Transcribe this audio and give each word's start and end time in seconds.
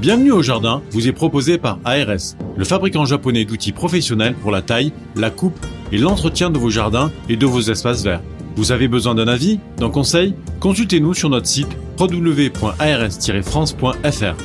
Bienvenue 0.00 0.30
au 0.30 0.42
jardin 0.42 0.80
vous 0.92 1.08
est 1.08 1.12
proposé 1.12 1.58
par 1.58 1.80
ARS, 1.84 2.36
le 2.56 2.64
fabricant 2.64 3.04
japonais 3.04 3.44
d'outils 3.44 3.72
professionnels 3.72 4.36
pour 4.36 4.52
la 4.52 4.62
taille, 4.62 4.92
la 5.16 5.30
coupe 5.30 5.58
et 5.90 5.98
l'entretien 5.98 6.50
de 6.50 6.58
vos 6.58 6.70
jardins 6.70 7.10
et 7.28 7.36
de 7.36 7.46
vos 7.46 7.62
espaces 7.62 8.04
verts. 8.04 8.22
Vous 8.54 8.70
avez 8.70 8.86
besoin 8.86 9.16
d'un 9.16 9.26
avis, 9.26 9.58
d'un 9.76 9.90
conseil? 9.90 10.36
Consultez-nous 10.60 11.14
sur 11.14 11.30
notre 11.30 11.48
site 11.48 11.76
www.ars-france.fr. 11.98 14.36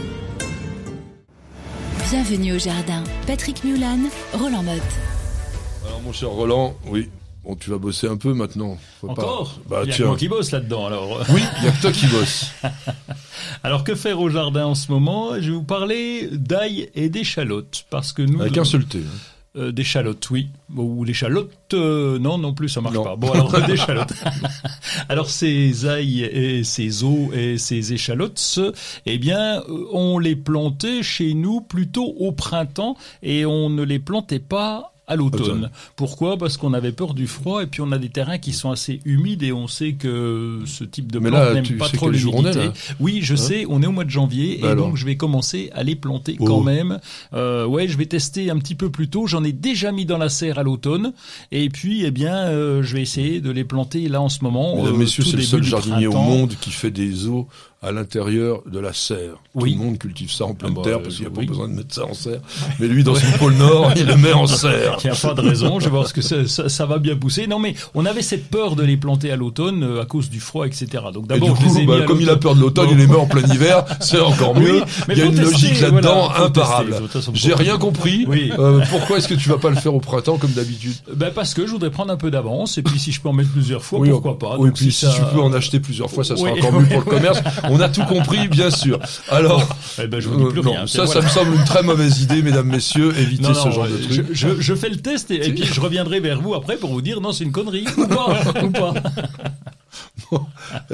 Bienvenue 2.10 2.54
au 2.54 2.60
jardin. 2.60 3.04
Patrick 3.28 3.64
Mulan, 3.64 4.00
Roland 4.34 4.64
Motte. 4.64 4.82
Alors 5.86 6.02
mon 6.02 6.14
cher 6.14 6.30
Roland, 6.30 6.74
oui, 6.88 7.12
Bon, 7.44 7.56
tu 7.56 7.70
vas 7.70 7.78
bosser 7.78 8.08
un 8.08 8.16
peu 8.16 8.34
maintenant. 8.34 8.78
Encore 9.06 9.60
Bah, 9.70 9.82
Il 9.84 9.90
y 9.90 9.92
a 9.92 9.96
tiens. 9.96 10.06
moi 10.08 10.16
qui 10.16 10.30
bosse 10.30 10.52
là-dedans, 10.52 10.86
alors. 10.88 11.24
Oui, 11.30 11.42
il 11.60 11.66
y 11.66 11.68
a 11.68 11.72
que 11.72 11.82
toi 11.82 11.92
qui 11.92 12.08
bosse. 12.08 12.52
alors, 13.64 13.84
que 13.84 13.96
faire 13.96 14.20
au 14.22 14.30
jardin 14.30 14.66
en 14.66 14.76
ce 14.76 14.92
moment? 14.92 15.34
Je 15.36 15.50
vais 15.52 15.56
vous 15.58 15.64
parler 15.64 16.30
d'ail 16.32 16.90
et 16.96 17.10
d'échalotes, 17.10 17.86
parce 17.90 18.14
que 18.14 18.22
nous... 18.22 18.42
Avec 18.42 18.58
un 18.58 18.64
seul 18.64 18.86
thé. 18.86 19.00
Hein. 19.00 19.18
Euh, 19.56 19.72
d'échalotes, 19.72 20.32
oui. 20.32 20.48
Ou 20.76 21.04
l'échalote, 21.04 21.52
euh, 21.74 22.18
non, 22.18 22.40
non 22.40 22.56
plus, 22.56 22.70
ça 22.70 22.82
marche 22.82 22.96
pas. 23.04 23.16
Bon, 23.16 23.32
alors 23.34 23.52
d'échalotes. 23.68 24.14
alors 25.10 25.30
ces 25.30 25.86
ail 25.86 26.24
et 26.24 26.64
ces 26.64 27.04
os 27.04 27.32
et 27.36 27.60
ces 27.60 27.94
échalotes, 27.94 28.60
eh 29.06 29.18
bien, 29.20 29.60
euh, 29.60 29.86
on 29.92 30.18
les 30.18 30.36
plantait 30.36 31.04
chez 31.04 31.36
nous 31.36 31.62
plutôt 31.62 32.16
au 32.18 32.32
printemps 32.32 32.98
et 33.22 33.46
on 33.46 33.70
ne 33.70 33.84
les 33.84 34.00
plantait 34.00 34.40
pas 34.40 34.93
à 35.14 35.16
l'automne. 35.16 35.70
Pourquoi? 35.96 36.38
Parce 36.38 36.58
qu'on 36.58 36.74
avait 36.74 36.92
peur 36.92 37.14
du 37.14 37.28
froid 37.28 37.64
et 37.64 37.68
puis 37.68 37.82
on 37.82 37.92
a 37.92 37.98
des 37.98 38.10
terrains 38.10 38.38
qui 38.38 38.54
sont 38.54 38.72
assez 38.72 39.00
humides 39.06 39.44
et 39.44 39.54
on 39.54 39.68
sait 39.68 39.94
que 39.94 40.62
ce 40.66 40.84
type 40.84 41.12
de 41.12 41.20
plante 41.20 41.54
n'aime 41.54 41.78
pas 41.78 41.90
trop 41.90 42.10
l'humidité. 42.10 42.70
Oui, 43.00 43.20
je 43.22 43.34
hein 43.34 43.38
sais, 43.38 43.66
on 43.70 43.82
est 43.82 43.88
au 43.88 43.92
mois 43.92 44.04
de 44.04 44.10
janvier 44.10 44.60
bah 44.62 44.72
et 44.72 44.76
donc 44.76 44.98
je 44.98 45.06
vais 45.06 45.16
commencer 45.16 45.70
à 45.74 45.84
les 45.84 45.96
planter 45.96 46.36
oh. 46.40 46.46
quand 46.46 46.62
même. 46.62 47.00
Euh, 47.34 47.66
ouais, 47.66 47.88
je 47.88 47.98
vais 47.98 48.06
tester 48.06 48.50
un 48.50 48.58
petit 48.58 48.76
peu 48.76 48.90
plus 48.90 49.08
tôt. 49.08 49.28
J'en 49.28 49.44
ai 49.44 49.52
déjà 49.52 49.92
mis 49.92 50.06
dans 50.06 50.18
la 50.18 50.30
serre 50.30 50.60
à 50.60 50.64
l'automne 50.64 51.14
et 51.52 51.70
puis 51.70 52.06
eh 52.06 52.12
bien 52.12 52.36
euh, 52.36 52.84
je 52.84 52.94
vais 52.94 53.02
essayer 53.02 53.42
de 53.42 53.52
les 53.52 53.64
planter 53.64 54.08
là 54.10 54.22
en 54.22 54.30
ce 54.30 54.44
moment. 54.44 54.76
Mesdames, 54.78 54.96
euh, 54.96 54.98
messieurs, 54.98 55.24
c'est 55.24 55.38
le 55.38 55.44
seul 55.44 55.64
jardinier 55.64 56.08
au 56.08 56.14
monde 56.14 56.54
qui 56.60 56.72
fait 56.72 56.92
des 56.92 57.28
eaux 57.28 57.48
à 57.84 57.92
l'intérieur 57.92 58.62
de 58.66 58.80
la 58.80 58.94
serre. 58.94 59.36
Tout 59.58 59.66
le 59.66 59.76
monde 59.76 59.98
cultive 59.98 60.32
ça 60.32 60.46
en 60.46 60.54
pleine 60.54 60.72
ah 60.74 60.78
bah, 60.78 60.82
terre 60.84 61.02
parce 61.02 61.16
qu'il 61.16 61.28
n'y 61.28 61.32
a 61.32 61.36
pas 61.36 61.46
besoin 61.46 61.68
de 61.68 61.74
mettre 61.74 61.94
ça 61.94 62.06
en 62.06 62.14
serre. 62.14 62.40
Mais 62.80 62.88
lui, 62.88 63.04
dans 63.04 63.14
son 63.14 63.38
pôle 63.38 63.54
Nord, 63.56 63.92
il 63.96 64.06
le 64.06 64.16
met 64.16 64.34
en 64.34 64.48
serre. 64.48 64.98
Il 65.04 65.12
n'y 65.12 65.16
a 65.16 65.20
pas 65.20 65.34
de 65.34 65.42
raison. 65.42 65.80
Je 65.80 65.90
vois 65.90 66.06
que 66.06 66.22
ça, 66.22 66.48
ça, 66.48 66.86
va 66.86 66.98
bien 66.98 67.16
pousser. 67.16 67.46
Non, 67.46 67.60
mais 67.60 67.76
on 67.94 68.06
avait 68.06 68.22
cette 68.22 68.50
peur 68.50 68.76
de 68.76 68.84
les 68.84 68.96
planter 68.96 69.32
à 69.32 69.36
l'automne 69.36 69.84
euh, 69.84 70.02
à 70.02 70.06
cause 70.06 70.30
du 70.30 70.40
froid, 70.40 70.66
etc. 70.66 70.88
Donc 71.14 71.28
d'abord, 71.28 71.58
bah, 71.88 72.02
comme 72.08 72.22
il 72.22 72.30
a 72.30 72.38
peur 72.38 72.56
de 72.56 72.62
l'automne, 72.62 72.88
il 72.92 72.98
les 72.98 73.08
met 73.08 73.16
en 73.16 73.26
plein 73.26 73.46
hiver. 73.54 73.86
C'est 74.00 74.20
encore 74.20 74.56
mieux. 74.56 74.82
il 75.10 75.18
y 75.18 75.22
a 75.22 75.26
une 75.26 75.42
logique 75.42 75.82
là-dedans 75.82 76.32
imparable. 76.32 76.96
J'ai 77.34 77.54
rien 77.54 77.78
compris. 77.78 78.26
Euh, 78.58 78.82
pourquoi 78.90 79.18
est-ce 79.18 79.28
que 79.28 79.34
tu 79.34 79.50
vas 79.50 79.58
pas 79.58 79.70
le 79.70 79.76
faire 79.76 79.94
au 79.94 80.00
printemps 80.00 80.38
comme 80.38 80.52
d'habitude? 80.52 80.96
Ben 81.14 81.32
parce 81.34 81.54
que 81.54 81.66
je 81.66 81.72
voudrais 81.72 81.92
prendre 81.92 82.12
un 82.12 82.18
peu 82.18 82.32
d'avance 82.32 82.78
et 82.78 82.84
puis 82.84 83.00
si 83.00 83.12
je 83.12 83.20
peux 83.20 83.30
en 83.30 83.34
mettre 83.34 83.52
plusieurs 83.52 83.84
fois, 83.84 84.00
pourquoi 84.06 84.40
pas. 84.40 84.56
Oui, 84.58 84.70
et 84.70 84.72
puis 84.72 84.92
si, 84.92 85.06
tu 85.06 85.22
peux 85.34 85.42
en 85.42 85.52
acheter 85.54 85.80
plusieurs 85.80 86.10
fois, 86.10 86.24
ça 86.24 86.38
sera 86.38 86.52
encore 86.52 86.72
mieux 86.80 86.88
pour 86.88 87.00
le 87.00 87.06
commerce. 87.06 87.42
On 87.74 87.80
a 87.80 87.90
tout 87.90 88.04
compris, 88.04 88.48
bien 88.48 88.70
sûr. 88.70 89.00
Alors, 89.30 89.68
eh 90.02 90.06
ben, 90.06 90.20
je 90.20 90.30
vous 90.30 90.38
dis 90.38 90.52
plus 90.52 90.60
euh, 90.60 90.72
rien. 90.72 90.88
ça, 90.88 91.08
ça 91.08 91.22
me 91.22 91.28
semble 91.28 91.56
une 91.56 91.64
très 91.64 91.82
mauvaise 91.82 92.22
idée, 92.22 92.44
mesdames, 92.44 92.68
messieurs. 92.68 93.14
Évitez 93.18 93.54
ce 93.54 93.72
genre 93.72 93.88
de 93.88 93.98
truc. 93.98 94.28
Je, 94.32 94.62
je, 94.62 94.76
fais 94.76 94.90
le 94.90 94.98
test 94.98 95.32
et, 95.32 95.40
puis 95.40 95.66
je 95.66 95.82
reviendrai 95.82 96.20
vers 96.20 96.40
vous 96.40 96.54
après 96.54 96.78
pour 96.78 96.92
vous 96.92 97.02
dire 97.02 97.20
non, 97.20 97.32
c'est 97.32 97.44
une 97.44 97.52
connerie 97.52 97.86
ou 97.98 98.08
pas. 98.08 98.42
ou 98.64 98.70
pas. 98.70 98.94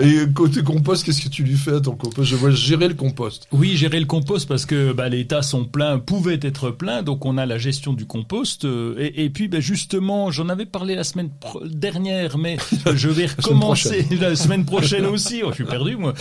Et 0.02 0.31
côté 0.33 0.64
compost, 0.64 1.03
qu'est-ce 1.03 1.22
que 1.22 1.30
tu 1.30 1.44
lui 1.44 1.55
fais 1.55 1.73
à 1.73 1.80
ton 1.80 1.95
compost 1.95 2.30
Je 2.30 2.36
vois 2.36 2.52
gérer 2.52 2.88
le 2.88 2.94
compost. 2.94 3.47
Oui, 3.52 3.75
gérer 3.75 4.00
le 4.00 4.06
compost 4.06 4.47
parce 4.47 4.66
que 4.66 4.94
bah, 4.94 5.09
les 5.09 5.25
tas 5.25 5.41
sont 5.41 5.66
pleins, 5.66 6.00
pouvaient 6.00 6.39
être 6.41 6.72
pleins, 6.72 7.03
donc 7.03 7.25
on 7.25 7.38
a 7.38 7.45
la 7.45 7.58
gestion 7.58 7.94
du 7.94 8.06
compost. 8.06 8.66
Euh, 8.66 8.95
et, 8.97 9.30
puis 9.30 9.47
bah, 9.47 9.59
justement, 9.59 10.31
j'en 10.31 10.50
avais 10.50 10.66
parlé 10.66 10.95
la 10.95 11.03
semaine 11.03 11.29
dernière, 11.66 12.38
mais 12.38 12.57
je 12.96 13.09
vais 13.09 13.25
recommencer 13.25 14.06
la 14.19 14.35
semaine 14.35 14.66
prochaine 14.66 15.06
aussi. 15.06 15.41
Oh, 15.44 15.50
je 15.50 15.56
suis 15.56 15.66
perdu 15.66 15.96
moi. 15.96 16.13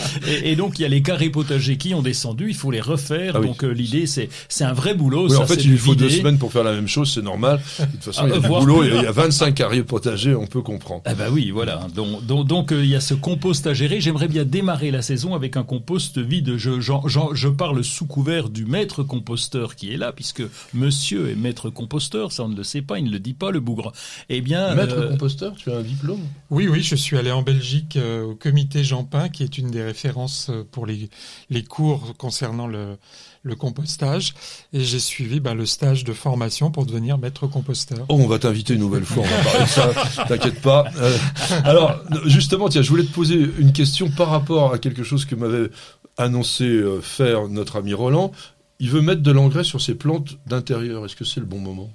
Et, 0.43 0.55
donc 0.55 0.79
il 0.79 0.81
y 0.81 0.85
a 0.85 0.89
les 0.89 1.01
carrés 1.01 1.29
potagers 1.29 1.77
qui 1.77 1.93
ont 1.93 2.01
descendu, 2.01 2.49
il 2.49 2.55
faut 2.55 2.71
les 2.71 2.81
refaire. 2.81 3.35
Ah 3.37 3.39
donc 3.39 3.63
euh, 3.63 3.71
l'idée 3.71 4.07
c'est 4.07 4.29
c'est 4.47 4.63
un 4.63 4.73
vrai 4.73 4.93
boulot. 4.93 5.29
Oui, 5.29 5.35
en 5.37 5.45
fait, 5.45 5.63
il 5.63 5.71
lui 5.71 5.77
faut 5.77 5.95
deux 5.95 6.09
semaines 6.09 6.37
pour 6.37 6.51
faire 6.51 6.63
la 6.63 6.73
même 6.73 6.87
chose, 6.87 7.11
c'est 7.13 7.21
normal. 7.21 7.61
De 7.79 7.85
toute 7.85 8.03
façon, 8.03 8.27
il 8.27 8.29
y 8.29 8.33
a 8.33 8.35
ah, 8.37 8.39
du 8.39 8.47
boulot. 8.47 8.83
Il 8.83 9.03
y 9.03 9.05
a 9.05 9.11
25 9.11 9.53
carrés 9.53 9.83
potagers, 9.83 10.35
on 10.35 10.47
peut 10.47 10.61
comprendre. 10.61 11.01
Ah 11.05 11.13
bah 11.13 11.25
oui, 11.31 11.51
voilà. 11.51 11.87
Donc 11.95 12.25
donc, 12.25 12.47
donc 12.47 12.71
euh, 12.71 12.83
il 12.83 12.89
y 12.89 12.95
a 12.95 13.01
ce 13.01 13.13
compost 13.13 13.67
à 13.69 13.73
gérer. 13.73 14.01
J'aimerais 14.01 14.27
bien 14.27 14.43
démarrer 14.43 14.91
la 14.91 15.01
saison 15.01 15.35
avec 15.35 15.55
un 15.55 15.63
compost 15.63 16.17
vide. 16.17 16.57
Je, 16.57 16.81
je, 16.81 17.47
parle 17.47 17.83
sous 17.83 18.05
couvert 18.05 18.49
du 18.49 18.65
maître 18.65 19.03
composteur 19.03 19.75
qui 19.75 19.93
est 19.93 19.97
là, 19.97 20.11
puisque 20.11 20.43
monsieur 20.73 21.29
est 21.29 21.35
maître 21.35 21.69
composteur, 21.69 22.31
ça 22.31 22.43
on 22.43 22.49
ne 22.49 22.55
le 22.55 22.63
sait 22.63 22.81
pas, 22.81 22.99
il 22.99 23.05
ne 23.05 23.11
le 23.11 23.19
dit 23.19 23.33
pas 23.33 23.51
le 23.51 23.59
bougre. 23.59 23.93
Eh 24.29 24.41
bien, 24.41 24.73
maître 24.75 24.97
euh, 24.97 25.11
composteur, 25.11 25.55
tu 25.55 25.71
as 25.71 25.77
un 25.77 25.83
diplôme? 25.83 26.21
Oui, 26.49 26.67
oui, 26.67 26.81
je 26.81 26.95
suis 26.95 27.17
allé 27.17 27.31
en 27.31 27.43
Belgique 27.43 27.95
euh, 27.95 28.23
au 28.23 28.35
comité 28.35 28.83
Jean 28.83 29.03
Pin, 29.03 29.29
qui 29.29 29.43
est 29.43 29.57
une 29.57 29.71
des 29.71 29.83
références 29.83 30.49
euh, 30.49 30.63
pour 30.69 30.85
les, 30.85 31.09
les 31.49 31.63
cours 31.63 32.15
concernant 32.17 32.67
le 32.67 32.97
le 33.43 33.55
compostage 33.55 34.33
et 34.73 34.81
j'ai 34.81 34.99
suivi 34.99 35.39
bah, 35.39 35.53
le 35.53 35.65
stage 35.65 36.03
de 36.03 36.11
formation 36.11 36.71
pour 36.71 36.85
devenir 36.85 37.17
maître 37.17 37.47
composteur. 37.47 38.05
Oh, 38.09 38.17
on 38.19 38.27
va 38.27 38.37
t'inviter 38.37 38.73
une 38.73 38.81
nouvelle 38.81 39.05
fois, 39.05 39.23
on 39.23 39.27
va 39.27 39.43
parler 39.43 39.63
de 39.63 39.69
ça, 39.69 40.25
t'inquiète 40.27 40.61
pas. 40.61 40.85
Euh, 40.97 41.17
alors, 41.63 42.01
justement, 42.25 42.67
tiens, 42.67 42.81
je 42.81 42.89
voulais 42.89 43.03
te 43.03 43.13
poser 43.13 43.49
une 43.59 43.73
question 43.73 44.09
par 44.09 44.29
rapport 44.29 44.73
à 44.73 44.79
quelque 44.79 45.03
chose 45.03 45.25
que 45.25 45.35
m'avait 45.35 45.69
annoncé 46.17 46.65
euh, 46.65 47.01
faire 47.01 47.47
notre 47.47 47.77
ami 47.77 47.93
Roland. 47.93 48.31
Il 48.79 48.89
veut 48.89 49.01
mettre 49.01 49.21
de 49.21 49.31
l'engrais 49.31 49.63
sur 49.63 49.81
ses 49.81 49.95
plantes 49.95 50.37
d'intérieur. 50.45 51.05
Est-ce 51.05 51.15
que 51.15 51.25
c'est 51.25 51.39
le 51.39 51.45
bon 51.45 51.59
moment? 51.59 51.89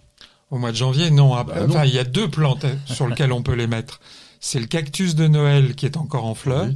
Au 0.51 0.59
mois 0.59 0.71
de 0.71 0.77
janvier, 0.77 1.11
non. 1.11 1.35
Ah, 1.35 1.45
bah 1.45 1.55
enfin, 1.67 1.85
il 1.85 1.95
y 1.95 1.99
a 1.99 2.05
deux 2.05 2.29
plantes 2.29 2.67
sur 2.85 3.09
lesquelles 3.09 3.33
on 3.33 3.43
peut 3.43 3.55
les 3.55 3.67
mettre. 3.67 4.01
C'est 4.41 4.61
le 4.61 4.67
cactus 4.67 5.15
de 5.15 5.27
Noël 5.27 5.75
qui 5.75 5.87
est 5.87 5.97
encore 5.97 6.27
en 6.27 6.35
fleurs 6.35 6.69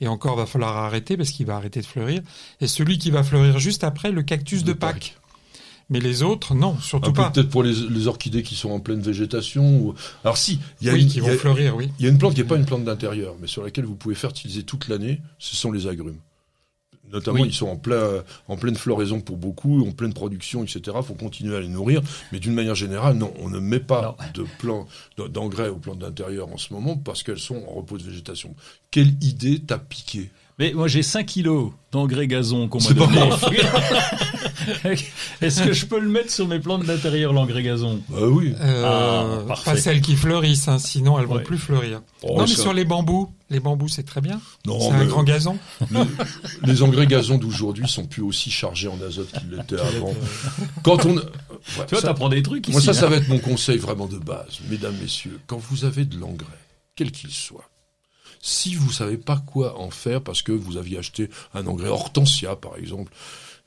et 0.00 0.08
encore 0.08 0.36
va 0.36 0.46
falloir 0.46 0.76
arrêter 0.76 1.16
parce 1.16 1.30
qu'il 1.30 1.46
va 1.46 1.56
arrêter 1.56 1.80
de 1.80 1.86
fleurir. 1.86 2.20
Et 2.60 2.66
celui 2.66 2.98
qui 2.98 3.10
va 3.10 3.22
fleurir 3.22 3.58
juste 3.58 3.84
après, 3.84 4.10
le 4.10 4.22
cactus 4.22 4.64
de, 4.64 4.72
Pâques. 4.72 5.16
Mais 5.94 6.00
les 6.00 6.24
autres, 6.24 6.56
non, 6.56 6.76
surtout 6.80 7.12
pas. 7.12 7.30
Peut-être 7.30 7.50
pour 7.50 7.62
les, 7.62 8.08
orchidées 8.08 8.42
qui 8.42 8.56
sont 8.56 8.70
en 8.70 8.80
pleine 8.80 9.00
végétation. 9.00 9.78
Ou... 9.78 9.94
Alors 10.24 10.36
si, 10.36 10.58
il 10.80 10.88
y 10.88 10.90
a 10.90 10.94
une, 10.94 11.06
qui 11.06 11.20
vont 11.20 11.28
fleurir, 11.28 11.76
oui. 11.76 11.88
Il 12.00 12.04
y 12.04 12.08
a 12.08 12.10
une 12.10 12.18
plante 12.18 12.34
qui 12.34 12.40
n'est 12.40 12.48
pas 12.48 12.56
une 12.56 12.64
plante 12.64 12.82
d'intérieur, 12.82 13.36
mais 13.40 13.46
sur 13.46 13.62
laquelle 13.62 13.84
vous 13.84 13.94
pouvez 13.94 14.16
fertiliser 14.16 14.64
toute 14.64 14.88
l'année. 14.88 15.20
Ce 15.38 15.54
sont 15.54 15.70
les 15.70 15.86
agrumes. 15.86 16.18
Notamment, 17.12 17.44
ils 17.44 17.54
sont 17.54 17.68
en, 17.68 17.76
plein, 17.76 18.24
en 18.48 18.56
pleine 18.56 18.74
floraison 18.74 19.20
pour 19.20 19.36
beaucoup, 19.36 19.86
en 19.86 19.92
pleine 19.92 20.12
production, 20.12 20.64
etc. 20.64 20.80
Il 20.96 21.04
faut 21.04 21.14
continuer 21.14 21.56
à 21.56 21.60
les 21.60 21.68
nourrir. 21.68 22.00
Mais 22.32 22.40
d'une 22.40 22.54
manière 22.54 22.74
générale, 22.74 23.14
non, 23.14 23.32
on 23.38 23.48
ne 23.48 23.60
met 23.60 23.78
pas 23.78 24.16
de 24.34 24.44
plants 24.58 24.88
d'engrais 25.16 25.68
aux 25.68 25.76
plantes 25.76 26.00
d'intérieur 26.00 26.48
en 26.52 26.56
ce 26.56 26.72
moment 26.74 26.96
parce 26.96 27.22
qu'elles 27.22 27.38
sont 27.38 27.62
en 27.68 27.74
repos 27.74 27.98
de 27.98 28.02
végétation. 28.02 28.56
Quelle 28.90 29.14
idée 29.22 29.60
t'a 29.60 29.78
piqué? 29.78 30.30
Mais 30.58 30.72
moi 30.72 30.86
j'ai 30.86 31.02
5 31.02 31.26
kilos 31.26 31.72
d'engrais 31.90 32.28
gazon 32.28 32.68
qu'on 32.68 32.78
m'a 32.80 32.92
donné. 32.92 33.20
Est-ce 35.40 35.62
que 35.62 35.72
je 35.72 35.86
peux 35.86 35.98
le 35.98 36.08
mettre 36.08 36.30
sur 36.30 36.46
mes 36.46 36.58
plantes 36.58 36.84
d'intérieur 36.84 37.32
l'engrais 37.32 37.62
gazon 37.62 38.00
bah 38.08 38.18
Oui. 38.22 38.54
Euh, 38.60 39.42
ah, 39.48 39.54
pas 39.64 39.76
celles 39.76 40.00
qui 40.00 40.16
fleurissent, 40.16 40.68
hein, 40.68 40.78
sinon 40.78 41.18
elles 41.18 41.26
vont 41.26 41.40
plus 41.40 41.58
fleurir. 41.58 42.02
Oh, 42.22 42.38
non 42.38 42.42
mais 42.42 42.46
sur 42.46 42.72
les 42.72 42.84
bambous, 42.84 43.32
les 43.50 43.60
bambous 43.60 43.88
c'est 43.88 44.02
très 44.02 44.20
bien. 44.20 44.40
C'est 44.64 44.90
un 44.90 45.04
grand 45.06 45.22
gazon. 45.22 45.58
Les, 46.64 46.82
engrais 46.82 47.06
gazon 47.06 47.38
d'aujourd'hui 47.38 47.88
sont 47.88 48.06
plus 48.06 48.22
aussi 48.22 48.50
chargés 48.50 48.88
en 48.88 49.00
azote 49.00 49.30
qu'ils 49.32 49.50
l'étaient 49.56 49.80
avant. 49.80 50.14
Quand 50.82 51.06
on, 51.06 51.16
tu 51.16 51.94
vois, 51.94 52.02
t'apprends 52.02 52.28
des 52.28 52.42
trucs. 52.42 52.68
Ici, 52.68 52.72
moi 52.72 52.80
ça, 52.80 52.92
ça 52.92 53.06
hein. 53.06 53.10
va 53.10 53.16
être 53.16 53.28
mon 53.28 53.38
conseil 53.38 53.78
vraiment 53.78 54.06
de 54.06 54.18
base, 54.18 54.60
mesdames, 54.68 54.96
messieurs. 55.00 55.40
Quand 55.46 55.58
vous 55.58 55.84
avez 55.84 56.04
de 56.04 56.18
l'engrais, 56.18 56.46
quel 56.96 57.10
qu'il 57.10 57.30
soit, 57.30 57.68
si 58.40 58.74
vous 58.74 58.92
savez 58.92 59.16
pas 59.16 59.42
quoi 59.46 59.80
en 59.80 59.90
faire 59.90 60.22
parce 60.22 60.42
que 60.42 60.52
vous 60.52 60.76
aviez 60.76 60.98
acheté 60.98 61.30
un 61.54 61.66
engrais 61.66 61.88
hortensia, 61.88 62.56
par 62.56 62.76
exemple, 62.76 63.10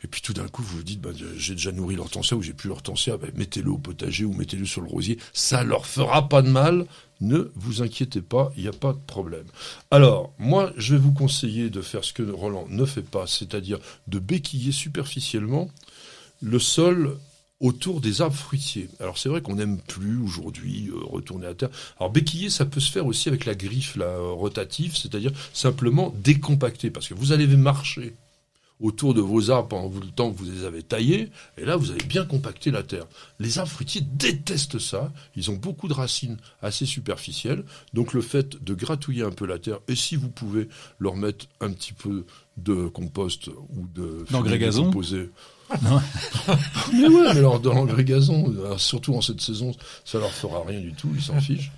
et 0.03 0.08
puis 0.08 0.22
tout 0.22 0.34
d'un 0.34 0.47
coup 0.47 0.61
vous 0.61 0.78
vous 0.78 0.84
dites, 0.84 1.02
bah, 1.02 1.09
j'ai 1.38 1.53
déjà 1.53 1.72
nourri 1.72 1.96
l'hortensia 1.96 2.38
ou 2.38 2.41
j'ai 2.41 2.53
plus 2.53 2.70
l'hortensia, 2.70 3.17
bah, 3.17 3.28
mettez-le 3.35 3.72
au 3.72 3.78
potager 3.78 4.26
ou 4.26 4.34
mettez-le 4.34 4.66
sur 4.66 4.82
le 4.82 4.88
rosier, 4.88 5.17
ça 5.34 5.64
leur 5.64 5.85
fera 5.85 6.29
pas 6.29 6.41
de 6.41 6.49
mal. 6.49 6.85
Ne 7.20 7.52
vous 7.55 7.82
inquiétez 7.82 8.22
pas, 8.22 8.52
il 8.55 8.61
n'y 8.61 8.70
a 8.70 8.73
pas 8.73 8.94
de 8.94 8.99
problème. 9.08 9.46
Alors, 9.90 10.34
moi, 10.38 10.72
je 10.78 10.94
vais 10.94 11.02
vous 11.02 11.14
conseiller 11.14 11.72
de 11.72 11.82
faire 11.82 12.03
ce 12.03 12.14
que 12.14 12.22
Roland 12.22 12.67
ne 12.70 12.85
fait 12.85 13.02
pas, 13.02 13.26
c'est-à-dire 13.26 13.79
de 14.08 14.20
béquiller 14.20 14.72
superficiellement 14.72 15.72
le 16.43 16.59
sol 16.59 17.17
autour 17.59 18.02
des 18.02 18.22
arbres 18.22 18.35
fruitiers. 18.35 18.90
Alors 19.00 19.17
c'est 19.17 19.29
vrai 19.29 19.41
qu'on 19.41 19.55
n'aime 19.55 19.79
plus 19.79 20.20
aujourd'hui 20.20 20.90
euh, 20.90 21.00
retourner 21.05 21.47
à 21.47 21.55
terre. 21.55 21.70
Alors 22.00 22.11
béquiller, 22.11 22.50
ça 22.50 22.66
peut 22.66 22.79
se 22.79 22.91
faire 22.91 23.08
aussi 23.08 23.29
avec 23.29 23.46
la 23.46 23.55
griffe 23.55 23.96
la 23.96 24.16
rotative, 24.17 24.96
c'est-à-dire 24.96 25.32
simplement 25.53 26.14
décompacter, 26.17 26.91
parce 26.91 27.08
que 27.08 27.16
vous 27.16 27.32
allez 27.32 27.47
marcher 27.47 28.14
autour 28.79 29.14
de 29.14 29.22
vos 29.22 29.50
arbres 29.50 29.70
pendant 29.70 30.00
le 30.00 30.12
temps 30.12 30.32
que 30.32 30.38
vous 30.38 30.46
les 30.46 30.64
avez 30.64 30.84
taillés, 30.84 31.29
et 31.58 31.66
là 31.66 31.76
vous 31.76 31.91
avez 31.91 32.03
bien 32.03 32.26
compacté 32.26 32.72
la 32.72 32.84
terre. 32.84 33.06
Les 33.40 33.59
arbres 33.59 33.72
fruitiers 33.72 34.02
détestent 34.02 34.79
ça, 34.79 35.12
ils 35.35 35.50
ont 35.50 35.56
beaucoup 35.56 35.88
de 35.88 35.94
racines 35.94 36.38
assez 36.62 36.85
superficielles, 36.85 37.64
donc 37.94 38.14
le 38.14 38.22
fait 38.22 38.64
de 38.64 38.74
gratouiller 38.74 39.24
un 39.24 39.32
peu 39.32 39.46
la 39.46 39.59
terre, 39.59 39.79
et 39.88 39.96
si 39.96 40.16
vous 40.16 40.29
pouvez 40.29 40.68
leur 41.00 41.16
mettre 41.16 41.47
un 41.62 41.72
petit 41.72 41.94
peu 41.94 42.26
de 42.58 42.88
compost 42.88 43.47
ou 43.47 43.88
de 43.94 44.26
d'engrais 44.32 44.59
gazon. 44.59 44.91
mais 46.94 47.08
ouais, 47.08 47.34
mais 47.34 47.40
alors 47.40 47.59
dans 47.59 47.74
l'engrais 47.74 48.06
gazon, 48.06 48.56
surtout 48.78 49.16
en 49.16 49.22
cette 49.22 49.41
saison, 49.41 49.74
ça 50.06 50.18
leur 50.18 50.32
fera 50.32 50.64
rien 50.66 50.79
du 50.79 50.94
tout, 50.94 51.09
ils 51.14 51.22
s'en 51.22 51.40
fichent. 51.41 51.72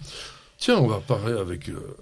Tiens, 0.59 0.77
on 0.77 0.87
va 0.87 0.99
parler 0.99 1.33
avec 1.33 1.69
euh, 1.69 1.95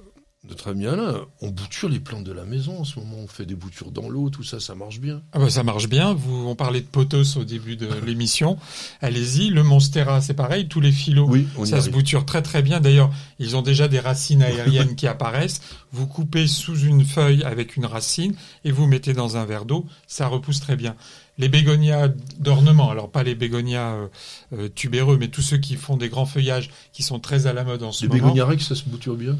notre 0.50 0.70
ami 0.70 0.88
Alain, 0.88 1.26
on 1.42 1.50
bouture 1.50 1.90
les 1.90 2.00
plantes 2.00 2.24
de 2.24 2.32
la 2.32 2.46
maison 2.46 2.80
en 2.80 2.84
ce 2.84 3.00
moment, 3.00 3.18
on 3.24 3.28
fait 3.28 3.46
des 3.46 3.56
boutures 3.56 3.92
dans 3.92 4.10
l'eau, 4.10 4.30
tout 4.30 4.44
ça, 4.44 4.60
ça 4.60 4.76
marche 4.76 5.00
bien. 5.00 5.22
Ah 5.34 5.40
bah 5.40 5.50
ça 5.50 5.64
marche 5.64 5.90
bien, 5.90 6.14
vous, 6.14 6.48
on 6.48 6.56
parlait 6.56 6.82
de 6.82 6.86
potos 6.86 7.38
au 7.38 7.44
début 7.44 7.76
de 7.76 7.88
l'émission, 8.06 8.58
allez-y, 9.02 9.50
le 9.50 9.64
Monstera 9.64 10.22
c'est 10.22 10.34
pareil, 10.34 10.68
tous 10.68 10.80
les 10.80 10.92
phyllos, 10.92 11.28
oui, 11.30 11.48
ça 11.66 11.82
se 11.82 11.90
bouture 11.90 12.26
très 12.26 12.42
très 12.42 12.62
bien, 12.62 12.80
d'ailleurs 12.80 13.12
ils 13.40 13.56
ont 13.56 13.62
déjà 13.62 13.88
des 13.88 14.00
racines 14.00 14.42
aériennes 14.42 14.96
qui 14.98 15.08
apparaissent, 15.08 15.62
vous 15.92 16.08
coupez 16.08 16.48
sous 16.48 16.80
une 16.80 17.04
feuille 17.04 17.44
avec 17.44 17.76
une 17.76 17.86
racine 17.86 18.34
et 18.64 18.72
vous 18.72 18.88
mettez 18.88 19.14
dans 19.14 19.38
un 19.38 19.46
verre 19.46 19.66
d'eau, 19.66 19.86
ça 20.08 20.28
repousse 20.28 20.60
très 20.60 20.76
bien. 20.76 20.96
Les 21.40 21.50
bégonias 21.50 22.10
d'ornement, 22.40 22.90
alors 22.90 23.12
pas 23.12 23.22
les 23.22 23.36
bégonias 23.36 23.94
euh, 23.94 24.08
euh, 24.54 24.70
tubéreux, 24.74 25.18
mais 25.20 25.28
tous 25.28 25.44
ceux 25.44 25.58
qui 25.58 25.76
font 25.76 25.96
des 25.96 26.10
grands 26.10 26.26
feuillages, 26.26 26.72
qui 26.94 27.04
sont 27.04 27.20
très 27.20 27.46
à 27.46 27.54
la 27.54 27.64
mode 27.64 27.84
en 27.84 27.92
ce 27.92 28.06
moment. 28.06 28.16
Les 28.16 28.22
bégonias 28.22 28.46
rex, 28.46 28.68
ça 28.68 28.74
se 28.74 28.86
bouture 28.86 29.16
bien? 29.16 29.38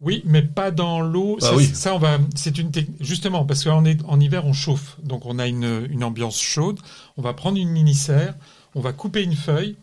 Oui, 0.00 0.22
mais 0.24 0.42
pas 0.42 0.70
dans 0.70 1.00
l'eau. 1.00 1.38
Ah 1.42 1.52
ça, 1.74 1.94
on 1.94 1.98
va. 1.98 2.18
C'est 2.36 2.58
une 2.58 2.70
justement 3.00 3.44
parce 3.44 3.64
qu'en 3.64 3.84
en 3.84 4.20
hiver 4.20 4.46
on 4.46 4.52
chauffe, 4.52 4.96
donc 5.02 5.26
on 5.26 5.38
a 5.38 5.46
une, 5.48 5.88
une 5.90 6.04
ambiance 6.04 6.40
chaude. 6.40 6.78
On 7.16 7.22
va 7.22 7.34
prendre 7.34 7.58
une 7.58 7.70
mini 7.70 7.94
serre, 7.94 8.34
on 8.76 8.80
va 8.80 8.92
couper 8.92 9.24
une 9.24 9.34
feuille 9.34 9.76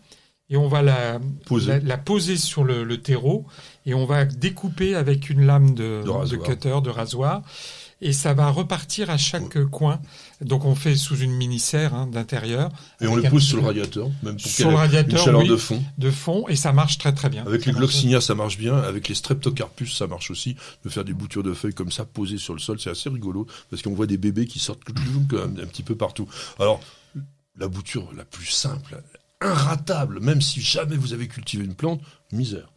et 0.49 0.55
on 0.55 0.67
va 0.69 0.81
la 0.81 1.19
poser, 1.45 1.81
la, 1.81 1.97
poser 1.97 2.37
sur 2.37 2.63
le, 2.63 2.83
le, 2.83 3.01
terreau 3.01 3.45
et 3.85 3.93
on 3.93 4.05
va 4.05 4.25
découper 4.25 4.95
avec 4.95 5.29
une 5.29 5.45
lame 5.45 5.73
de, 5.73 6.03
de, 6.03 6.35
cutter, 6.37 6.79
de 6.81 6.89
rasoir 6.89 7.41
et 8.01 8.13
ça 8.13 8.33
va 8.33 8.49
repartir 8.49 9.09
à 9.09 9.17
chaque 9.17 9.63
coin. 9.65 9.99
Donc 10.41 10.65
on 10.65 10.75
fait 10.75 10.95
sous 10.95 11.17
une 11.17 11.31
mini 11.31 11.59
serre 11.59 11.93
hein, 11.93 12.07
d'intérieur. 12.07 12.71
Et 13.01 13.07
on 13.07 13.15
le 13.15 13.23
pousse 13.23 13.45
sur 13.45 13.57
le 13.57 13.63
radiateur, 13.63 14.09
même 14.23 14.37
pour 14.37 14.51
sur 14.51 14.69
le 14.69 14.75
radiateur, 14.75 15.19
une 15.19 15.25
chaleur 15.25 15.43
de 15.43 15.55
fond. 15.55 15.83
De 15.97 16.11
fond, 16.11 16.47
et 16.47 16.55
ça 16.55 16.73
marche 16.73 16.97
très 16.97 17.13
très 17.13 17.29
bien. 17.29 17.45
Avec 17.45 17.65
les 17.65 17.71
gloxinia, 17.71 18.21
ça 18.21 18.35
marche 18.35 18.57
bien. 18.57 18.75
Avec 18.75 19.07
les 19.07 19.15
streptocarpus, 19.15 19.95
ça 19.95 20.07
marche 20.07 20.31
aussi. 20.31 20.55
De 20.83 20.89
faire 20.89 21.05
des 21.05 21.13
boutures 21.13 21.43
de 21.43 21.53
feuilles 21.53 21.73
comme 21.73 21.91
ça, 21.91 22.05
posées 22.05 22.37
sur 22.37 22.53
le 22.53 22.59
sol, 22.59 22.79
c'est 22.79 22.89
assez 22.89 23.09
rigolo, 23.09 23.47
parce 23.69 23.81
qu'on 23.81 23.93
voit 23.93 24.07
des 24.07 24.17
bébés 24.17 24.45
qui 24.45 24.59
sortent 24.59 24.81
un, 25.33 25.61
un 25.61 25.65
petit 25.65 25.83
peu 25.83 25.95
partout. 25.95 26.27
Alors, 26.59 26.81
la 27.57 27.67
bouture 27.67 28.11
la 28.15 28.25
plus 28.25 28.47
simple, 28.47 29.01
inratable, 29.41 30.19
même 30.19 30.41
si 30.41 30.61
jamais 30.61 30.97
vous 30.97 31.13
avez 31.13 31.27
cultivé 31.27 31.63
une 31.63 31.75
plante, 31.75 32.01
misère. 32.31 32.69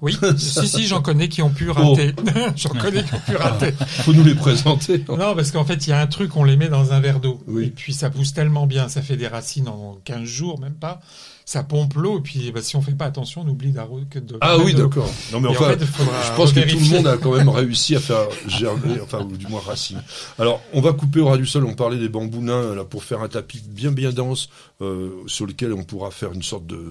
Oui, 0.00 0.16
si, 0.38 0.68
si, 0.68 0.86
j'en 0.86 1.02
connais 1.02 1.28
qui 1.28 1.42
ont 1.42 1.50
pu 1.50 1.70
rater. 1.70 2.14
j'en 2.56 2.70
connais 2.70 3.02
qui 3.04 3.14
ont 3.14 3.20
pu 3.20 3.36
rater. 3.36 3.72
Faut 3.86 4.12
nous 4.12 4.24
les 4.24 4.34
présenter. 4.34 5.04
Non, 5.08 5.34
parce 5.34 5.50
qu'en 5.50 5.64
fait, 5.64 5.86
il 5.86 5.90
y 5.90 5.92
a 5.92 6.00
un 6.00 6.06
truc, 6.06 6.36
on 6.36 6.44
les 6.44 6.56
met 6.56 6.68
dans 6.68 6.92
un 6.92 7.00
verre 7.00 7.20
d'eau. 7.20 7.40
Et 7.60 7.70
puis, 7.70 7.92
ça 7.92 8.10
pousse 8.10 8.32
tellement 8.32 8.66
bien, 8.66 8.88
ça 8.88 9.02
fait 9.02 9.16
des 9.16 9.28
racines 9.28 9.68
en 9.68 9.98
15 10.04 10.24
jours, 10.24 10.60
même 10.60 10.74
pas. 10.74 11.00
Ça 11.46 11.62
pompe 11.62 11.92
l'eau, 11.94 12.20
et 12.20 12.22
puis, 12.22 12.52
bah, 12.52 12.62
si 12.62 12.74
on 12.74 12.80
fait 12.80 12.94
pas 12.94 13.04
attention, 13.04 13.42
on 13.42 13.48
oublie 13.48 13.74
que 14.10 14.18
de. 14.18 14.38
Ah 14.40 14.56
oui, 14.56 14.72
d'accord. 14.72 15.10
Non, 15.30 15.40
mais 15.40 15.48
enfin, 15.48 15.74
je 15.78 16.36
pense 16.36 16.52
que 16.54 16.60
tout 16.60 16.78
le 16.78 16.88
monde 16.88 17.06
a 17.06 17.18
quand 17.18 17.36
même 17.36 17.50
réussi 17.50 17.94
à 17.96 18.00
faire 18.00 18.28
germer, 18.46 18.98
enfin, 19.02 19.20
ou 19.20 19.36
du 19.36 19.46
moins 19.48 19.60
racine. 19.60 20.02
Alors, 20.38 20.62
on 20.72 20.80
va 20.80 20.94
couper 20.94 21.20
au 21.20 21.26
ras 21.26 21.36
du 21.36 21.44
sol. 21.44 21.66
On 21.66 21.74
parlait 21.74 21.98
des 21.98 22.08
bambous 22.08 22.40
nains, 22.40 22.74
là, 22.74 22.84
pour 22.84 23.04
faire 23.04 23.20
un 23.20 23.28
tapis 23.28 23.62
bien, 23.66 23.92
bien 23.92 24.10
dense, 24.10 24.48
euh, 24.80 25.10
sur 25.26 25.46
lequel 25.46 25.74
on 25.74 25.84
pourra 25.84 26.10
faire 26.10 26.32
une 26.32 26.42
sorte 26.42 26.66
de 26.66 26.90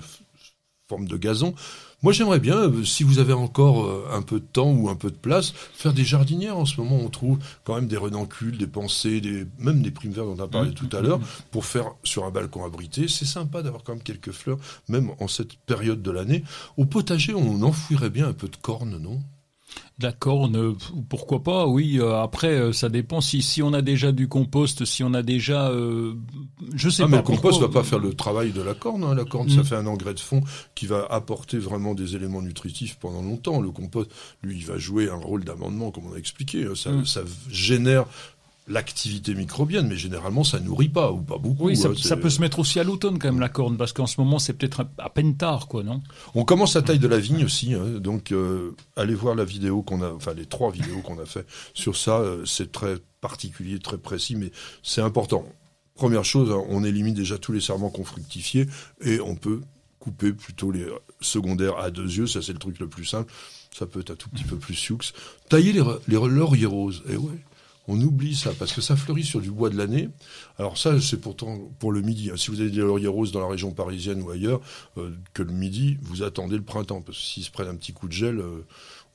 forme 0.87 1.07
de 1.07 1.17
gazon. 1.17 1.55
Moi, 2.03 2.11
j'aimerais 2.11 2.41
bien, 2.41 2.57
euh, 2.57 2.83
si 2.83 3.03
vous 3.03 3.19
avez 3.19 3.31
encore 3.31 3.85
euh, 3.85 4.09
un 4.11 4.21
peu 4.21 4.41
de 4.41 4.45
temps 4.45 4.71
ou 4.71 4.89
un 4.89 4.95
peu 4.95 5.09
de 5.09 5.15
place, 5.15 5.53
faire 5.73 5.93
des 5.93 6.03
jardinières. 6.03 6.57
En 6.57 6.65
ce 6.65 6.79
moment, 6.81 6.97
on 6.97 7.07
trouve 7.09 7.39
quand 7.63 7.75
même 7.75 7.87
des 7.87 7.95
renoncules, 7.95 8.57
des 8.57 8.67
pensées, 8.67 9.21
des, 9.21 9.45
même 9.57 9.81
des 9.81 9.91
primes 9.91 10.11
vertes 10.11 10.27
dont 10.27 10.35
on 10.37 10.43
a 10.43 10.47
parlé 10.49 10.71
mmh. 10.71 10.73
tout 10.73 10.89
à 10.91 10.99
l'heure, 10.99 11.21
pour 11.51 11.65
faire 11.65 11.93
sur 12.03 12.25
un 12.25 12.29
balcon 12.29 12.65
abrité. 12.65 13.07
C'est 13.07 13.25
sympa 13.25 13.63
d'avoir 13.63 13.83
quand 13.83 13.93
même 13.93 14.03
quelques 14.03 14.31
fleurs, 14.31 14.57
même 14.89 15.11
en 15.19 15.29
cette 15.29 15.55
période 15.55 16.01
de 16.01 16.11
l'année. 16.11 16.43
Au 16.75 16.83
potager, 16.83 17.33
on 17.33 17.61
enfouirait 17.63 18.09
bien 18.09 18.27
un 18.27 18.33
peu 18.33 18.49
de 18.49 18.57
corne, 18.57 18.97
non? 18.97 19.21
D'accord, 19.99 20.49
pourquoi 21.07 21.43
pas, 21.43 21.67
oui. 21.67 21.99
Euh, 21.99 22.21
après, 22.21 22.47
euh, 22.47 22.73
ça 22.73 22.89
dépend 22.89 23.21
si, 23.21 23.43
si 23.43 23.61
on 23.61 23.73
a 23.73 23.81
déjà 23.81 24.11
du 24.11 24.27
compost, 24.27 24.85
si 24.85 25.03
on 25.03 25.13
a 25.13 25.21
déjà... 25.21 25.69
Euh, 25.69 26.15
je 26.75 26.89
sais 26.89 27.03
ah, 27.03 27.05
pas. 27.05 27.11
Mais 27.11 27.17
le 27.17 27.23
compost 27.23 27.61
ne 27.61 27.67
va 27.67 27.71
pas 27.71 27.83
faire 27.83 27.99
le 27.99 28.13
travail 28.13 28.51
de 28.51 28.61
la 28.61 28.73
corne. 28.73 29.03
Hein. 29.03 29.13
La 29.13 29.23
corne, 29.23 29.49
ça 29.49 29.61
mm. 29.61 29.65
fait 29.65 29.75
un 29.75 29.85
engrais 29.85 30.15
de 30.15 30.19
fond 30.19 30.41
qui 30.73 30.87
va 30.87 31.05
apporter 31.09 31.59
vraiment 31.59 31.93
des 31.93 32.15
éléments 32.15 32.41
nutritifs 32.41 32.97
pendant 32.99 33.21
longtemps. 33.21 33.61
Le 33.61 33.69
compost, 33.69 34.11
lui, 34.41 34.57
il 34.57 34.65
va 34.65 34.79
jouer 34.79 35.09
un 35.09 35.15
rôle 35.15 35.43
d'amendement, 35.43 35.91
comme 35.91 36.07
on 36.07 36.13
a 36.15 36.17
expliqué. 36.17 36.65
Ça, 36.75 36.91
mm. 36.91 37.05
ça 37.05 37.21
génère 37.49 38.05
l'activité 38.67 39.35
microbienne, 39.35 39.87
mais 39.87 39.97
généralement 39.97 40.43
ça 40.43 40.59
nourrit 40.59 40.89
pas 40.89 41.11
ou 41.11 41.21
pas 41.21 41.37
beaucoup. 41.37 41.65
Oui, 41.65 41.75
ça, 41.75 41.89
hein, 41.89 42.17
peut 42.17 42.29
se 42.29 42.39
mettre 42.39 42.59
aussi 42.59 42.79
à 42.79 42.83
l'automne 42.83 43.19
quand 43.19 43.27
même 43.27 43.39
la 43.39 43.49
corne, 43.49 43.77
parce 43.77 43.93
qu'en 43.93 44.07
ce 44.07 44.19
moment 44.21 44.39
c'est 44.39 44.53
peut-être 44.53 44.85
à 44.97 45.09
peine 45.09 45.35
tard, 45.35 45.67
quoi, 45.67 45.83
non? 45.83 46.01
On 46.33 46.45
commence 46.45 46.75
la 46.75 46.81
taille 46.81 46.99
de 46.99 47.07
la 47.07 47.19
vigne 47.19 47.43
aussi, 47.43 47.73
hein, 47.73 47.99
donc 47.99 48.31
euh, 48.31 48.75
allez 48.95 49.15
voir 49.15 49.35
la 49.35 49.45
vidéo 49.45 49.81
qu'on 49.81 50.01
a, 50.01 50.11
enfin 50.11 50.33
les 50.33 50.45
trois 50.45 50.71
vidéos 50.71 51.01
qu'on 51.01 51.19
a 51.19 51.25
fait 51.25 51.45
sur 51.73 51.97
ça. 51.97 52.19
Euh, 52.19 52.45
c'est 52.45 52.71
très 52.71 52.97
particulier, 53.21 53.79
très 53.79 53.97
précis, 53.97 54.35
mais 54.35 54.51
c'est 54.81 55.01
important. 55.01 55.45
Première 55.95 56.25
chose, 56.25 56.51
hein, 56.51 56.63
on 56.69 56.83
élimine 56.83 57.13
déjà 57.13 57.37
tous 57.37 57.51
les 57.51 57.61
serments 57.61 57.89
qu'on 57.89 58.03
fructifiés 58.03 58.67
et 59.01 59.19
on 59.19 59.35
peut 59.35 59.61
couper 59.99 60.33
plutôt 60.33 60.71
les 60.71 60.85
secondaires 61.21 61.77
à 61.77 61.91
deux 61.91 62.17
yeux. 62.17 62.27
Ça 62.27 62.41
c'est 62.41 62.53
le 62.53 62.59
truc 62.59 62.79
le 62.79 62.87
plus 62.87 63.05
simple. 63.05 63.31
Ça 63.77 63.85
peut 63.85 64.01
être 64.01 64.11
un 64.11 64.15
tout 64.15 64.29
petit 64.29 64.43
peu 64.43 64.57
plus 64.57 64.75
sioux. 64.75 64.99
Tailler 65.49 65.71
les, 65.71 65.83
les 66.07 66.15
lauriers 66.15 66.65
roses. 66.65 67.03
Et 67.07 67.13
eh 67.13 67.17
ouais, 67.17 67.39
on 67.87 67.99
oublie 67.99 68.35
ça 68.35 68.51
parce 68.57 68.71
que 68.73 68.81
ça 68.81 68.95
fleurit 68.95 69.23
sur 69.23 69.41
du 69.41 69.51
bois 69.51 69.69
de 69.69 69.77
l'année. 69.77 70.09
Alors 70.57 70.77
ça, 70.77 70.99
c'est 71.01 71.19
pourtant 71.19 71.57
pour 71.79 71.91
le 71.91 72.01
midi. 72.01 72.31
Si 72.37 72.49
vous 72.49 72.61
avez 72.61 72.69
des 72.69 72.79
lauriers 72.79 73.07
roses 73.07 73.31
dans 73.31 73.41
la 73.41 73.47
région 73.47 73.71
parisienne 73.71 74.21
ou 74.21 74.29
ailleurs, 74.29 74.61
euh, 74.97 75.11
que 75.33 75.43
le 75.43 75.51
midi, 75.51 75.97
vous 76.01 76.23
attendez 76.23 76.55
le 76.55 76.63
printemps 76.63 77.01
parce 77.01 77.17
que 77.17 77.23
s'ils 77.23 77.43
se 77.43 77.51
prennent 77.51 77.67
un 77.67 77.75
petit 77.75 77.93
coup 77.93 78.07
de 78.07 78.13
gel, 78.13 78.39
euh, 78.39 78.65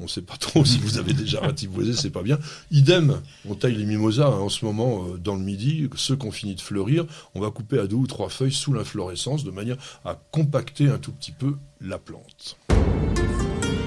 on 0.00 0.05
ne 0.05 0.09
sait 0.09 0.23
pas 0.23 0.37
trop 0.37 0.65
si 0.67 0.79
vous 0.79 0.99
avez 0.99 1.12
déjà 1.12 1.41
ratiboisé, 1.41 1.94
c'est 1.94 2.11
pas 2.11 2.23
bien. 2.23 2.38
Idem, 2.70 3.20
on 3.49 3.55
taille 3.55 3.76
les 3.76 3.87
mimosas 3.87 4.29
hein, 4.29 4.41
en 4.41 4.49
ce 4.49 4.65
moment 4.65 5.06
euh, 5.06 5.19
dans 5.19 5.35
le 5.35 5.43
midi, 5.43 5.88
ceux 5.97 6.17
qui 6.17 6.26
ont 6.26 6.32
fini 6.32 6.55
de 6.55 6.61
fleurir, 6.61 7.06
on 7.35 7.41
va 7.41 7.50
couper 7.50 7.79
à 7.79 7.87
deux 7.87 7.97
ou 7.97 8.06
trois 8.06 8.29
feuilles 8.29 8.53
sous 8.53 8.73
l'inflorescence 8.73 9.44
de 9.44 9.50
manière 9.50 9.76
à 10.05 10.15
compacter 10.31 10.88
un 10.88 10.99
tout 10.99 11.12
petit 11.12 11.32
peu 11.32 11.56
la 11.81 11.99
plante. 11.99 12.56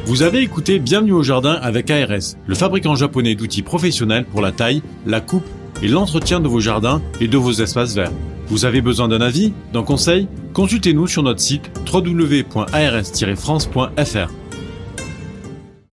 Vous 0.06 0.24
avez 0.24 0.42
écouté 0.42 0.80
Bienvenue 0.80 1.12
au 1.14 1.22
jardin 1.22 1.54
avec 1.54 1.92
ARS, 1.92 2.36
le 2.48 2.56
fabricant 2.56 2.96
japonais 2.96 3.36
d'outils 3.36 3.62
professionnels 3.62 4.26
pour 4.26 4.42
la 4.42 4.52
taille, 4.52 4.82
la 5.06 5.22
coupe 5.22 5.46
et 5.84 5.88
l'entretien 5.88 6.40
de 6.40 6.48
vos 6.48 6.60
jardins 6.60 7.04
et 7.20 7.28
de 7.28 7.38
vos 7.38 7.52
espaces 7.52 7.94
verts. 7.96 8.12
Vous 8.48 8.66
avez 8.66 8.82
besoin 8.82 9.08
d'un 9.08 9.22
avis, 9.22 9.54
d'un 9.74 9.84
conseil? 9.84 10.28
Consultez-nous 10.54 11.06
sur 11.08 11.22
notre 11.24 11.40
site 11.40 11.72
www.ars-france.fr. 11.92 14.41